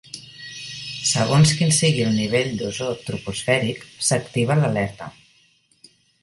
Segons 1.09 1.51
quin 1.59 1.73
sigui 1.79 2.01
el 2.05 2.15
nivell 2.21 2.49
d'ozó 2.61 2.87
troposfèric, 3.11 3.85
s'activa 4.09 4.57
l'alerta. 4.63 5.13